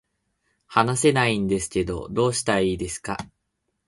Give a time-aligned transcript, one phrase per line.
[0.65, 3.17] 話せないんですけど、どうしたらいいですか